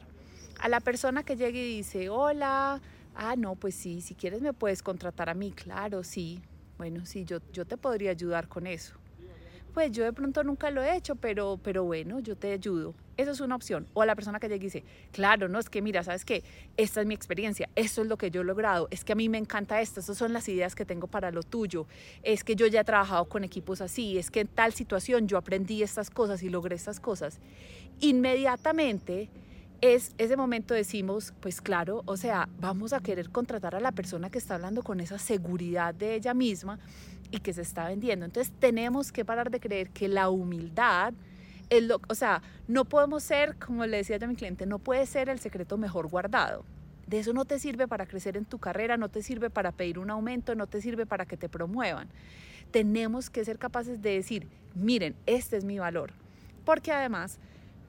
A 0.60 0.68
la 0.68 0.82
persona 0.82 1.24
que 1.24 1.38
llegue 1.38 1.70
y 1.70 1.78
dice, 1.78 2.10
hola, 2.10 2.82
ah, 3.16 3.36
no, 3.38 3.56
pues 3.56 3.74
sí, 3.74 4.02
si 4.02 4.14
quieres 4.14 4.42
me 4.42 4.52
puedes 4.52 4.84
contratar 4.84 5.30
a 5.30 5.34
mí, 5.34 5.54
claro, 5.54 6.04
sí, 6.04 6.42
bueno, 6.78 7.06
sí, 7.06 7.24
yo, 7.24 7.40
yo 7.54 7.66
te 7.66 7.78
podría 7.78 8.12
ayudar 8.12 8.50
con 8.50 8.68
eso 8.68 9.02
pues 9.74 9.92
yo 9.92 10.04
de 10.04 10.14
pronto 10.14 10.44
nunca 10.44 10.70
lo 10.70 10.82
he 10.84 10.96
hecho, 10.96 11.16
pero, 11.16 11.60
pero 11.64 11.84
bueno, 11.84 12.20
yo 12.20 12.36
te 12.36 12.52
ayudo. 12.52 12.94
Eso 13.22 13.32
es 13.32 13.40
una 13.40 13.56
opción. 13.56 13.88
O 13.94 14.02
a 14.02 14.06
la 14.06 14.16
persona 14.16 14.40
que 14.40 14.50
llega 14.50 14.64
y 14.64 14.66
dice, 14.66 14.84
claro, 15.12 15.48
no, 15.48 15.60
es 15.60 15.70
que 15.70 15.82
mira, 15.82 16.04
¿sabes 16.04 16.26
qué? 16.26 16.44
Esta 16.76 17.02
es 17.02 17.08
mi 17.08 17.14
experiencia, 17.14 17.70
esto 17.76 18.02
es 18.02 18.08
lo 18.08 18.18
que 18.18 18.32
yo 18.32 18.42
he 18.42 18.44
logrado, 18.44 18.88
es 18.90 19.04
que 19.04 19.14
a 19.14 19.16
mí 19.16 19.30
me 19.30 19.38
encanta 19.38 19.80
esto, 19.80 20.00
estas 20.00 20.18
son 20.18 20.34
las 20.34 20.50
ideas 20.50 20.74
que 20.74 20.86
tengo 20.86 21.06
para 21.06 21.30
lo 21.30 21.44
tuyo, 21.44 21.86
es 22.24 22.44
que 22.44 22.56
yo 22.56 22.66
ya 22.66 22.82
he 22.82 22.84
trabajado 22.84 23.26
con 23.26 23.44
equipos 23.44 23.80
así, 23.82 24.18
es 24.18 24.32
que 24.32 24.40
en 24.42 24.48
tal 24.48 24.74
situación 24.74 25.28
yo 25.28 25.38
aprendí 25.38 25.84
estas 25.84 26.10
cosas 26.10 26.42
y 26.42 26.50
logré 26.50 26.76
estas 26.76 27.00
cosas. 27.00 27.40
Inmediatamente 28.00 29.30
es 29.82 30.14
ese 30.18 30.38
momento 30.38 30.74
decimos, 30.74 31.34
pues 31.40 31.60
claro, 31.60 32.04
o 32.06 32.16
sea, 32.16 32.48
vamos 32.60 32.94
a 32.94 33.00
querer 33.00 33.30
contratar 33.30 33.76
a 33.76 33.80
la 33.80 33.92
persona 33.92 34.30
que 34.30 34.38
está 34.38 34.56
hablando 34.56 34.84
con 34.84 35.00
esa 35.00 35.18
seguridad 35.18 35.94
de 35.94 36.16
ella 36.16 36.34
misma 36.34 36.80
y 37.32 37.40
que 37.40 37.54
se 37.54 37.62
está 37.62 37.88
vendiendo. 37.88 38.26
Entonces 38.26 38.54
tenemos 38.60 39.12
que 39.12 39.26
parar 39.26 39.50
de 39.50 39.60
creer 39.60 39.90
que 39.90 40.08
la 40.08 40.30
humildad 40.30 41.14
es 41.72 41.90
o 41.90 42.16
sea, 42.16 42.44
no 42.68 42.86
podemos 42.86 43.24
ser, 43.24 43.56
como 43.56 43.86
le 43.86 43.98
decía 43.98 44.18
yo 44.18 44.26
a 44.26 44.28
mi 44.28 44.36
cliente, 44.36 44.66
no 44.66 44.78
puede 44.78 45.06
ser 45.06 45.30
el 45.30 45.40
secreto 45.40 45.78
mejor 45.78 46.08
guardado. 46.08 46.66
De 47.08 47.20
eso 47.20 47.34
no 47.34 47.46
te 47.46 47.60
sirve 47.60 47.88
para 47.88 48.06
crecer 48.06 48.38
en 48.38 48.46
tu 48.46 48.60
carrera, 48.60 48.98
no 48.98 49.10
te 49.10 49.24
sirve 49.24 49.50
para 49.50 49.72
pedir 49.72 49.98
un 49.98 50.10
aumento, 50.12 50.54
no 50.54 50.68
te 50.68 50.82
sirve 50.82 51.06
para 51.06 51.26
que 51.26 51.38
te 51.38 51.50
promuevan. 51.50 52.10
Tenemos 52.72 53.30
que 53.30 53.44
ser 53.44 53.58
capaces 53.58 54.02
de 54.02 54.12
decir, 54.12 54.48
miren, 54.76 55.16
este 55.26 55.58
es 55.58 55.64
mi 55.64 55.80
valor. 55.80 56.12
Porque 56.66 56.92
además 56.92 57.40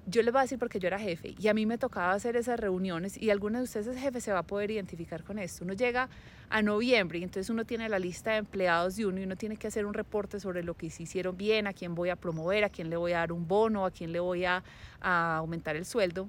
yo 0.06 0.22
les 0.22 0.32
voy 0.32 0.40
a 0.40 0.42
decir 0.42 0.58
porque 0.58 0.80
yo 0.80 0.88
era 0.88 0.98
jefe 0.98 1.34
y 1.38 1.48
a 1.48 1.54
mí 1.54 1.64
me 1.64 1.78
tocaba 1.78 2.12
hacer 2.12 2.36
esas 2.36 2.58
reuniones 2.58 3.16
y 3.16 3.30
alguno 3.30 3.58
de 3.58 3.64
ustedes 3.64 3.96
jefe 3.96 4.20
se 4.20 4.32
va 4.32 4.40
a 4.40 4.42
poder 4.42 4.70
identificar 4.70 5.22
con 5.22 5.38
esto. 5.38 5.64
Uno 5.64 5.74
llega 5.74 6.08
a 6.50 6.60
noviembre 6.62 7.18
y 7.18 7.22
entonces 7.22 7.50
uno 7.50 7.64
tiene 7.64 7.88
la 7.88 7.98
lista 7.98 8.32
de 8.32 8.38
empleados 8.38 8.96
de 8.96 9.06
uno 9.06 9.20
y 9.20 9.24
uno 9.24 9.36
tiene 9.36 9.56
que 9.56 9.68
hacer 9.68 9.86
un 9.86 9.94
reporte 9.94 10.40
sobre 10.40 10.62
lo 10.64 10.74
que 10.74 10.90
se 10.90 11.04
hicieron 11.04 11.36
bien, 11.36 11.66
a 11.66 11.72
quién 11.72 11.94
voy 11.94 12.10
a 12.10 12.16
promover, 12.16 12.64
a 12.64 12.68
quién 12.68 12.90
le 12.90 12.96
voy 12.96 13.12
a 13.12 13.18
dar 13.18 13.32
un 13.32 13.46
bono, 13.46 13.86
a 13.86 13.90
quién 13.90 14.12
le 14.12 14.20
voy 14.20 14.44
a, 14.44 14.62
a 15.00 15.36
aumentar 15.36 15.76
el 15.76 15.84
sueldo. 15.84 16.28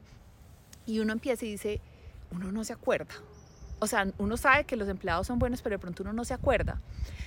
Y 0.85 0.99
uno 0.99 1.13
empieza 1.13 1.45
y 1.45 1.51
dice, 1.51 1.81
uno 2.31 2.51
no 2.51 2.63
se 2.63 2.73
acuerda. 2.73 3.15
O 3.79 3.87
sea, 3.87 4.07
uno 4.17 4.37
sabe 4.37 4.63
que 4.63 4.75
los 4.75 4.87
empleados 4.87 5.27
son 5.27 5.39
buenos, 5.39 5.61
pero 5.61 5.75
de 5.75 5.79
pronto 5.79 6.03
uno 6.03 6.13
no 6.13 6.23
se 6.25 6.33
acuerda. 6.33 6.79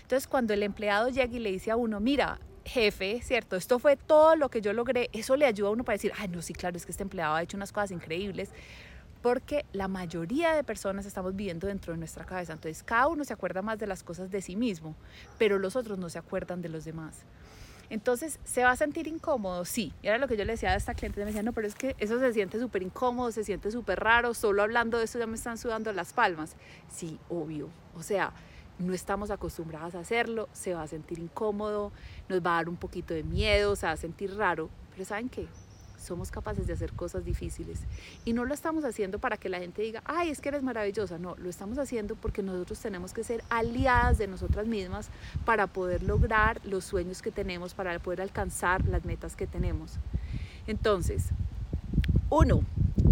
Entonces, 0.03 0.27
cuando 0.27 0.55
el 0.55 0.63
empleado 0.63 1.09
llega 1.09 1.35
y 1.35 1.39
le 1.39 1.51
dice 1.51 1.71
a 1.71 1.77
uno, 1.77 2.01
mira, 2.01 2.39
jefe, 2.67 3.21
¿cierto? 3.23 3.57
Esto 3.57 3.79
fue 3.79 3.97
todo 3.97 4.37
lo 4.37 4.51
que 4.51 4.61
yo 4.61 4.73
logré. 4.73 5.09
Eso 5.13 5.37
le 5.37 5.47
ayuda 5.47 5.69
a 5.69 5.73
uno 5.73 5.85
para 5.85 5.95
decir, 5.95 6.13
ay, 6.19 6.29
no, 6.29 6.43
sí, 6.43 6.53
claro, 6.53 6.77
es 6.77 6.85
que 6.85 6.93
este 6.93 7.03
empleado 7.03 7.35
ha 7.35 7.43
hecho 7.43 7.57
unas 7.57 7.73
cosas 7.73 7.93
increíbles. 7.93 8.51
Porque 9.23 9.65
la 9.73 9.89
mayoría 9.89 10.55
de 10.55 10.63
personas 10.63 11.07
estamos 11.07 11.35
viviendo 11.35 11.67
dentro 11.67 11.93
de 11.93 11.99
nuestra 11.99 12.25
cabeza. 12.25 12.53
Entonces, 12.53 12.83
cada 12.83 13.09
uno 13.09 13.25
se 13.25 13.33
acuerda 13.33 13.63
más 13.63 13.79
de 13.79 13.87
las 13.87 14.03
cosas 14.03 14.31
de 14.31 14.43
sí 14.43 14.57
mismo, 14.57 14.95
pero 15.39 15.59
los 15.59 15.75
otros 15.75 15.99
no 15.99 16.09
se 16.11 16.19
acuerdan 16.19 16.61
de 16.61 16.69
los 16.69 16.85
demás. 16.85 17.23
Entonces, 17.89 18.41
¿se 18.45 18.65
va 18.65 18.73
a 18.73 18.77
sentir 18.77 19.07
incómodo? 19.07 19.65
Sí. 19.65 19.93
Y 20.03 20.09
era 20.09 20.19
lo 20.19 20.27
que 20.27 20.37
yo 20.37 20.45
le 20.45 20.53
decía 20.53 20.71
a 20.71 20.77
esta 20.77 20.95
cliente. 20.95 21.21
Me 21.21 21.27
decía, 21.27 21.43
no, 21.43 21.53
pero 21.53 21.67
es 21.67 21.75
que 21.75 21.95
eso 21.99 22.19
se 22.19 22.33
siente 22.33 22.59
súper 22.59 22.83
incómodo, 22.83 23.31
se 23.31 23.45
siente 23.45 23.71
súper 23.71 24.01
raro. 24.01 24.35
Solo 24.35 24.63
hablando 24.63 24.99
de 24.99 25.05
eso 25.05 25.19
ya 25.19 25.27
me 25.27 25.37
están 25.37 25.57
sudando 25.57 25.93
las 25.93 26.13
palmas. 26.13 26.57
Sí, 26.89 27.19
obvio. 27.29 27.69
O 27.95 28.03
sea, 28.03 28.33
no 28.79 28.93
estamos 28.93 29.31
acostumbradas 29.31 29.95
a 29.95 30.01
hacerlo, 30.01 30.49
se 30.53 30.75
va 30.75 30.83
a 30.83 30.87
sentir 30.87 31.19
incómodo, 31.19 31.93
nos 32.29 32.41
va 32.41 32.53
a 32.53 32.57
dar 32.57 32.69
un 32.69 32.77
poquito 32.77 33.15
de 33.15 33.23
miedo, 33.23 33.77
se 33.77 33.87
va 33.87 33.93
a 33.93 33.97
sentir 33.97 34.37
raro, 34.37 34.69
pero 34.93 35.05
¿saben 35.05 35.29
qué? 35.29 35.47
Somos 35.99 36.31
capaces 36.31 36.67
de 36.67 36.73
hacer 36.73 36.93
cosas 36.93 37.25
difíciles 37.25 37.81
y 38.25 38.33
no 38.33 38.45
lo 38.45 38.55
estamos 38.55 38.85
haciendo 38.85 39.19
para 39.19 39.37
que 39.39 39.49
la 39.49 39.59
gente 39.59 39.83
diga, 39.83 40.03
ay, 40.05 40.31
es 40.31 40.41
que 40.41 40.51
eres 40.51 40.63
maravillosa, 40.63 41.19
no, 41.19 41.35
lo 41.37 41.49
estamos 41.49 41.79
haciendo 41.79 42.15
porque 42.15 42.43
nosotros 42.43 42.79
tenemos 42.79 43.13
que 43.13 43.25
ser 43.25 43.43
aliadas 43.49 44.19
de 44.19 44.29
nosotras 44.29 44.67
mismas 44.67 45.09
para 45.45 45.67
poder 45.67 46.03
lograr 46.03 46.61
los 46.65 46.85
sueños 46.85 47.23
que 47.23 47.33
tenemos, 47.33 47.75
para 47.75 47.99
poder 47.99 48.21
alcanzar 48.21 48.87
las 48.87 49.05
metas 49.05 49.35
que 49.37 49.47
tenemos. 49.47 49.95
Entonces, 50.67 51.31
uno, 52.29 52.63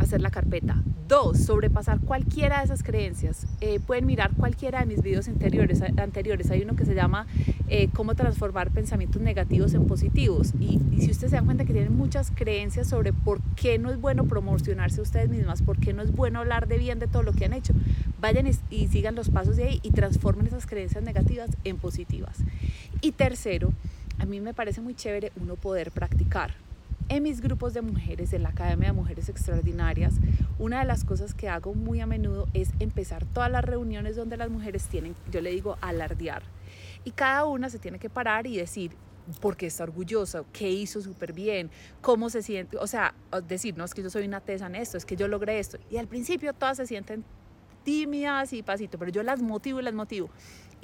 hacer 0.04 0.20
la 0.20 0.30
carpeta. 0.30 0.82
Dos, 1.08 1.38
sobrepasar 1.38 2.00
cualquiera 2.00 2.58
de 2.58 2.64
esas 2.64 2.82
creencias. 2.82 3.46
Eh, 3.61 3.80
pueden 3.80 4.06
mirar 4.06 4.32
cualquiera 4.34 4.80
de 4.80 4.87
mis 4.87 5.02
videos 5.02 5.28
anteriores. 5.28 6.50
Hay 6.50 6.62
uno 6.62 6.76
que 6.76 6.84
se 6.84 6.94
llama 6.94 7.26
eh, 7.68 7.88
Cómo 7.92 8.14
transformar 8.14 8.70
pensamientos 8.70 9.20
negativos 9.20 9.75
en 9.75 9.87
positivos. 9.87 10.52
Y, 10.58 10.80
si 10.99 11.11
ustedes 11.11 11.30
se 11.30 11.37
dan 11.37 11.44
cuenta 11.44 11.64
que 11.64 11.73
tienen 11.73 11.96
muchas 11.96 12.30
creencias 12.30 12.88
sobre 12.88 13.12
por 13.12 13.40
qué 13.56 13.78
no 13.78 13.90
es 13.90 14.00
bueno 14.00 14.25
promocionarse 14.25 15.00
ustedes 15.00 15.28
mismas, 15.28 15.61
por 15.61 15.78
qué 15.78 15.92
no 15.92 16.02
es 16.02 16.12
bueno 16.12 16.38
hablar 16.38 16.68
de 16.68 16.78
bien 16.78 16.99
de 16.99 17.06
todo 17.06 17.23
lo 17.23 17.32
que 17.32 17.44
han 17.44 17.52
hecho, 17.52 17.75
vayan 18.20 18.46
y, 18.46 18.52
y 18.70 18.88
sigan 18.88 19.14
los 19.14 19.28
pasos 19.28 19.56
de 19.56 19.64
ahí 19.64 19.80
y 19.82 19.90
transformen 19.90 20.46
esas 20.46 20.66
creencias 20.66 21.04
negativas 21.04 21.50
en 21.64 21.76
positivas. 21.76 22.38
Y 23.02 23.12
tercero, 23.12 23.73
a 24.18 24.25
mí 24.25 24.40
me 24.40 24.54
parece 24.54 24.80
muy 24.80 24.94
chévere 24.94 25.32
uno 25.37 25.56
poder 25.56 25.90
practicar 25.90 26.63
en 27.08 27.23
mis 27.23 27.40
grupos 27.40 27.75
de 27.75 27.82
mujeres, 27.82 28.32
en 28.32 28.42
la 28.42 28.50
Academia 28.50 28.88
de 28.88 28.94
Mujeres 28.94 29.28
Extraordinarias, 29.28 30.14
una 30.58 30.80
de 30.80 30.87
las 30.87 31.04
cosas 31.04 31.34
que 31.34 31.49
hago 31.49 31.75
muy 31.75 32.00
a 32.00 32.06
menudo 32.06 32.49
es 32.54 32.70
empezar 32.80 33.25
todas 33.26 33.50
las 33.50 33.64
reuniones 33.64 34.16
donde 34.16 34.37
las 34.37 34.50
mujeres 34.50 34.87
tienen, 34.87 35.14
yo 35.30 35.40
le 35.40 35.50
digo, 35.50 35.76
alardear. 35.80 36.42
Y 37.04 37.11
cada 37.11 37.44
una 37.44 37.68
se 37.68 37.78
tiene 37.78 37.99
que 37.99 38.08
parar 38.08 38.46
y 38.46 38.56
decir, 38.56 38.92
por 39.40 39.56
qué 39.56 39.66
está 39.66 39.84
orgullosa, 39.84 40.44
qué 40.52 40.70
hizo 40.70 41.00
súper 41.00 41.32
bien, 41.32 41.70
cómo 42.00 42.30
se 42.30 42.42
siente, 42.42 42.76
o 42.76 42.87
sea, 42.87 43.14
decir, 43.49 43.76
no 43.76 43.84
es 43.84 43.94
que 43.94 44.02
yo 44.02 44.11
soy 44.11 44.26
una 44.26 44.40
tesa 44.40 44.66
en 44.66 44.75
esto, 44.75 44.96
es 44.96 45.04
que 45.04 45.16
yo 45.16 45.28
logré 45.28 45.58
esto. 45.58 45.78
Y 45.90 45.96
al 45.96 46.08
principio 46.08 46.52
todas 46.52 46.76
se 46.76 46.87
sienten 46.87 47.25
tímidas 47.85 48.53
y 48.53 48.62
pasito, 48.62 48.99
pero 48.99 49.11
yo 49.11 49.23
las 49.23 49.41
motivo 49.41 49.81
y 49.81 49.83
las 49.83 49.95
motivo 49.95 50.31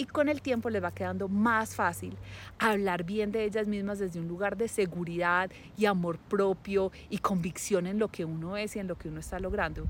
y 0.01 0.05
con 0.05 0.29
el 0.29 0.41
tiempo 0.41 0.71
les 0.71 0.83
va 0.83 0.91
quedando 0.91 1.27
más 1.27 1.75
fácil 1.75 2.17
hablar 2.57 3.03
bien 3.03 3.31
de 3.31 3.43
ellas 3.43 3.67
mismas 3.67 3.99
desde 3.99 4.19
un 4.19 4.27
lugar 4.27 4.57
de 4.57 4.67
seguridad 4.67 5.51
y 5.77 5.85
amor 5.85 6.17
propio 6.17 6.91
y 7.09 7.19
convicción 7.19 7.85
en 7.85 7.99
lo 7.99 8.07
que 8.07 8.25
uno 8.25 8.57
es 8.57 8.75
y 8.75 8.79
en 8.79 8.87
lo 8.87 8.97
que 8.97 9.09
uno 9.09 9.19
está 9.19 9.39
logrando. 9.39 9.85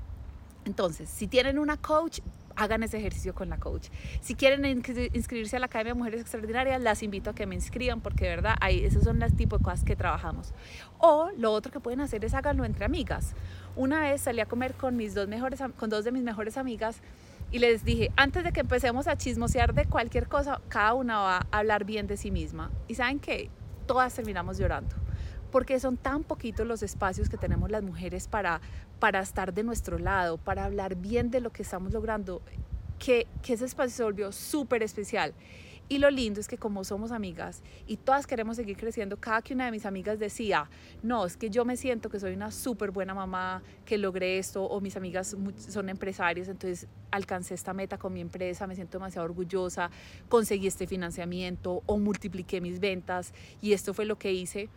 Entonces, 0.66 1.10
si 1.10 1.28
tienen 1.28 1.58
una 1.58 1.78
coach, 1.78 2.20
hagan 2.62 2.84
ese 2.84 2.98
ejercicio 2.98 3.34
con 3.34 3.50
la 3.50 3.58
coach. 3.58 3.90
Si 4.22 4.36
quieren 4.36 4.66
inscribirse 4.66 5.58
a 5.58 5.60
la 5.60 5.66
Academia 5.66 5.94
de 5.94 5.98
Mujeres 6.00 6.22
Extraordinarias, 6.22 6.82
las 6.82 7.04
invito 7.04 7.32
a 7.32 7.36
que 7.36 7.46
me 7.46 7.56
inscriban 7.56 8.02
porque 8.02 8.26
de 8.26 8.36
verdad 8.36 8.56
ahí 8.62 8.84
esos 8.84 9.04
son 9.04 9.20
los 9.20 9.34
tipos 9.36 9.60
de 9.60 9.66
cosas 9.66 9.84
que 9.84 9.96
trabajamos. 9.96 10.54
O 11.00 11.30
lo 11.38 11.52
otro 11.52 11.72
que 11.72 11.80
pueden 11.80 12.02
hacer 12.02 12.24
es 12.24 12.34
háganlo 12.34 12.66
entre 12.66 12.86
amigas. 12.86 13.34
Una 13.76 14.02
vez 14.02 14.22
salí 14.22 14.42
a 14.42 14.46
comer 14.46 14.74
con 14.74 14.96
mis 14.96 15.14
dos 15.14 15.28
mejores 15.28 15.60
con 15.78 15.90
dos 15.90 16.06
de 16.06 16.12
mis 16.12 16.24
mejores 16.24 16.58
amigas 16.58 17.02
y 17.52 17.60
les 17.60 17.84
dije, 17.84 18.12
antes 18.16 18.44
de 18.44 18.52
que 18.54 18.62
empecemos 18.62 19.08
a 19.08 19.18
chismosear 19.18 19.74
de 19.74 19.86
cualquier 19.86 20.28
cosa, 20.28 20.62
cada 20.70 20.94
una 20.94 21.20
va 21.20 21.38
a 21.52 21.60
hablar 21.60 21.84
bien 21.84 22.08
de 22.08 22.16
sí 22.16 22.32
misma. 22.32 22.72
Y 22.88 22.96
saben 22.96 23.20
que 23.20 23.50
todas 23.88 24.14
terminamos 24.14 24.58
llorando, 24.58 24.96
porque 25.52 25.80
son 25.80 25.98
tan 25.98 26.24
poquitos 26.24 26.66
los 26.66 26.82
espacios 26.82 27.30
que 27.30 27.38
tenemos 27.38 27.70
las 27.70 27.84
mujeres 27.84 28.28
para, 28.28 28.62
para 29.00 29.20
estar 29.20 29.54
de 29.54 29.64
nuestro 29.64 30.00
lado, 30.00 30.38
para 30.38 30.66
hablar 30.66 30.96
bien 30.96 31.30
de 31.30 31.42
lo 31.42 31.52
que 31.52 31.62
estamos 31.62 31.94
logrando, 31.94 32.42
que, 32.98 33.28
que 33.44 33.54
ese 33.54 33.66
espacio 33.66 33.96
se 33.96 34.04
volvió 34.04 34.32
súper 34.32 34.84
especial. 34.84 35.34
Y 35.92 35.98
lo 35.98 36.10
lindo 36.10 36.40
es 36.40 36.48
que 36.48 36.58
como 36.58 36.86
somos 36.86 37.12
amigas 37.12 37.62
y 37.86 37.98
todas 37.98 38.26
queremos 38.26 38.56
seguir 38.56 38.78
creciendo, 38.78 39.18
cada 39.18 39.42
que 39.42 39.54
una 39.54 39.66
de 39.66 39.72
mis 39.72 39.86
amigas 39.86 40.20
decía, 40.20 40.70
no, 41.04 41.26
es 41.26 41.36
que 41.36 41.50
yo 41.50 41.66
me 41.66 41.76
siento 41.76 42.10
que 42.10 42.18
soy 42.18 42.32
una 42.32 42.50
súper 42.50 42.92
buena 42.92 43.14
mamá, 43.14 43.62
que 43.84 43.98
logré 43.98 44.38
esto, 44.38 44.64
o 44.64 44.80
mis 44.80 44.96
amigas 44.96 45.36
son 45.68 45.90
empresarias, 45.90 46.48
entonces 46.48 46.88
alcancé 47.12 47.56
esta 47.56 47.74
meta 47.74 47.98
con 47.98 48.14
mi 48.14 48.22
empresa, 48.22 48.68
me 48.68 48.76
siento 48.76 49.00
demasiado 49.00 49.26
orgullosa, 49.26 49.92
conseguí 50.30 50.68
este 50.68 50.88
financiamiento 50.88 51.84
o 51.86 51.98
multipliqué 51.98 52.62
mis 52.62 52.80
ventas 52.80 53.34
y 53.62 53.74
esto 53.74 53.94
fue 53.94 54.06
lo 54.06 54.18
que 54.18 54.32
hice 54.32 54.70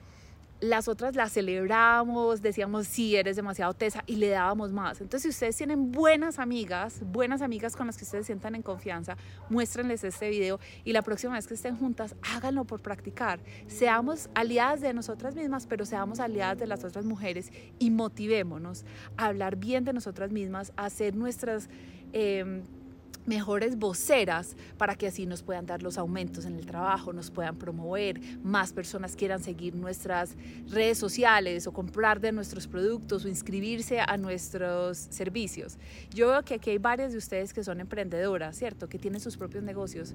las 0.64 0.88
otras 0.88 1.14
las 1.14 1.32
celebramos, 1.32 2.40
decíamos, 2.40 2.86
sí, 2.86 3.16
eres 3.16 3.36
demasiado 3.36 3.74
tesa 3.74 4.02
y 4.06 4.16
le 4.16 4.30
dábamos 4.30 4.72
más. 4.72 5.00
Entonces, 5.00 5.22
si 5.22 5.28
ustedes 5.28 5.56
tienen 5.56 5.92
buenas 5.92 6.38
amigas, 6.38 7.00
buenas 7.04 7.42
amigas 7.42 7.76
con 7.76 7.86
las 7.86 7.98
que 7.98 8.04
ustedes 8.04 8.24
sientan 8.24 8.54
en 8.54 8.62
confianza, 8.62 9.16
muéstrenles 9.50 10.04
este 10.04 10.30
video 10.30 10.58
y 10.82 10.92
la 10.92 11.02
próxima 11.02 11.34
vez 11.34 11.46
que 11.46 11.54
estén 11.54 11.76
juntas, 11.76 12.16
háganlo 12.34 12.64
por 12.64 12.80
practicar. 12.80 13.40
Seamos 13.66 14.30
aliadas 14.34 14.80
de 14.80 14.94
nosotras 14.94 15.34
mismas, 15.34 15.66
pero 15.66 15.84
seamos 15.84 16.18
aliadas 16.18 16.58
de 16.58 16.66
las 16.66 16.82
otras 16.82 17.04
mujeres 17.04 17.52
y 17.78 17.90
motivémonos 17.90 18.86
a 19.18 19.26
hablar 19.26 19.56
bien 19.56 19.84
de 19.84 19.92
nosotras 19.92 20.32
mismas, 20.32 20.72
a 20.76 20.86
hacer 20.86 21.14
nuestras... 21.14 21.68
Eh, 22.14 22.62
mejores 23.26 23.76
voceras 23.78 24.56
para 24.76 24.94
que 24.94 25.06
así 25.06 25.26
nos 25.26 25.42
puedan 25.42 25.66
dar 25.66 25.82
los 25.82 25.98
aumentos 25.98 26.44
en 26.44 26.56
el 26.56 26.66
trabajo, 26.66 27.12
nos 27.12 27.30
puedan 27.30 27.56
promover, 27.56 28.20
más 28.42 28.72
personas 28.72 29.16
quieran 29.16 29.42
seguir 29.42 29.74
nuestras 29.74 30.36
redes 30.68 30.98
sociales 30.98 31.66
o 31.66 31.72
comprar 31.72 32.20
de 32.20 32.32
nuestros 32.32 32.66
productos 32.66 33.24
o 33.24 33.28
inscribirse 33.28 34.00
a 34.00 34.16
nuestros 34.16 34.98
servicios. 34.98 35.78
Yo 36.10 36.28
veo 36.28 36.42
que 36.42 36.54
aquí 36.54 36.70
hay 36.70 36.78
varias 36.78 37.12
de 37.12 37.18
ustedes 37.18 37.52
que 37.52 37.64
son 37.64 37.80
emprendedoras, 37.80 38.56
¿cierto? 38.56 38.88
Que 38.88 38.98
tienen 38.98 39.20
sus 39.20 39.36
propios 39.36 39.64
negocios 39.64 40.14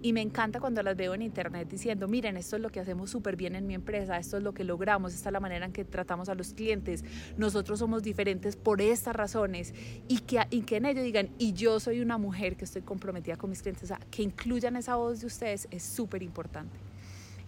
y 0.00 0.12
me 0.12 0.20
encanta 0.20 0.60
cuando 0.60 0.82
las 0.82 0.96
veo 0.96 1.14
en 1.14 1.22
internet 1.22 1.68
diciendo, 1.68 2.06
miren, 2.06 2.36
esto 2.36 2.56
es 2.56 2.62
lo 2.62 2.70
que 2.70 2.80
hacemos 2.80 3.10
súper 3.10 3.36
bien 3.36 3.56
en 3.56 3.66
mi 3.66 3.74
empresa, 3.74 4.16
esto 4.16 4.36
es 4.36 4.42
lo 4.42 4.54
que 4.54 4.62
logramos, 4.62 5.12
esta 5.12 5.28
es 5.28 5.32
la 5.32 5.40
manera 5.40 5.66
en 5.66 5.72
que 5.72 5.84
tratamos 5.84 6.28
a 6.28 6.34
los 6.34 6.54
clientes, 6.54 7.04
nosotros 7.36 7.80
somos 7.80 8.02
diferentes 8.02 8.56
por 8.56 8.80
estas 8.80 9.16
razones 9.16 9.74
y 10.06 10.20
que, 10.20 10.46
y 10.50 10.62
que 10.62 10.76
en 10.76 10.86
ello 10.86 11.02
digan, 11.02 11.30
y 11.38 11.52
yo 11.52 11.80
soy 11.80 12.00
una 12.00 12.16
mujer 12.16 12.37
que 12.56 12.64
estoy 12.64 12.82
comprometida 12.82 13.36
con 13.36 13.50
mis 13.50 13.62
clientes, 13.62 13.92
que 14.10 14.22
incluyan 14.22 14.76
esa 14.76 14.96
voz 14.96 15.20
de 15.20 15.26
ustedes 15.26 15.68
es 15.70 15.82
súper 15.82 16.22
importante. 16.22 16.78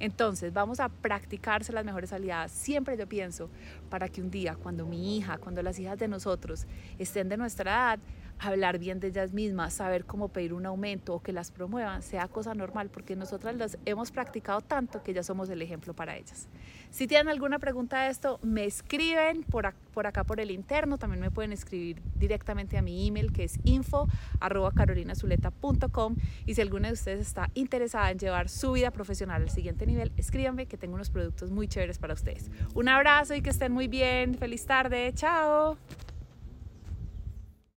Entonces, 0.00 0.52
vamos 0.52 0.80
a 0.80 0.88
practicarse 0.88 1.72
las 1.72 1.84
mejores 1.84 2.12
aliadas. 2.12 2.50
Siempre 2.50 2.96
yo 2.96 3.06
pienso 3.06 3.50
para 3.90 4.08
que 4.08 4.22
un 4.22 4.30
día, 4.30 4.56
cuando 4.56 4.86
mi 4.86 5.18
hija, 5.18 5.36
cuando 5.36 5.62
las 5.62 5.78
hijas 5.78 5.98
de 5.98 6.08
nosotros 6.08 6.66
estén 6.98 7.28
de 7.28 7.36
nuestra 7.36 7.70
edad, 7.70 7.98
hablar 8.40 8.78
bien 8.78 9.00
de 9.00 9.08
ellas 9.08 9.32
mismas, 9.32 9.74
saber 9.74 10.04
cómo 10.04 10.28
pedir 10.28 10.54
un 10.54 10.66
aumento 10.66 11.14
o 11.14 11.22
que 11.22 11.32
las 11.32 11.50
promuevan, 11.50 12.02
sea 12.02 12.28
cosa 12.28 12.54
normal, 12.54 12.90
porque 12.90 13.16
nosotras 13.16 13.54
las 13.56 13.78
hemos 13.84 14.10
practicado 14.10 14.60
tanto 14.60 15.02
que 15.02 15.12
ya 15.12 15.22
somos 15.22 15.48
el 15.50 15.62
ejemplo 15.62 15.94
para 15.94 16.16
ellas. 16.16 16.48
Si 16.90 17.06
tienen 17.06 17.28
alguna 17.28 17.58
pregunta 17.58 18.04
de 18.04 18.10
esto, 18.10 18.40
me 18.42 18.64
escriben 18.64 19.44
por, 19.44 19.72
por 19.92 20.06
acá 20.06 20.24
por 20.24 20.40
el 20.40 20.50
interno, 20.50 20.98
también 20.98 21.20
me 21.20 21.30
pueden 21.30 21.52
escribir 21.52 22.02
directamente 22.16 22.78
a 22.78 22.82
mi 22.82 23.06
email 23.06 23.32
que 23.32 23.44
es 23.44 23.58
info 23.64 24.08
arroba 24.40 24.72
y 26.46 26.54
si 26.54 26.60
alguna 26.60 26.88
de 26.88 26.94
ustedes 26.94 27.20
está 27.20 27.50
interesada 27.54 28.10
en 28.10 28.18
llevar 28.18 28.48
su 28.48 28.72
vida 28.72 28.90
profesional 28.90 29.42
al 29.42 29.50
siguiente 29.50 29.86
nivel, 29.86 30.12
escríbanme 30.16 30.66
que 30.66 30.76
tengo 30.76 30.94
unos 30.94 31.10
productos 31.10 31.50
muy 31.50 31.68
chéveres 31.68 31.98
para 31.98 32.14
ustedes. 32.14 32.50
Un 32.74 32.88
abrazo 32.88 33.34
y 33.34 33.42
que 33.42 33.50
estén 33.50 33.72
muy 33.72 33.88
bien, 33.88 34.34
feliz 34.34 34.64
tarde, 34.66 35.12
chao. 35.14 35.76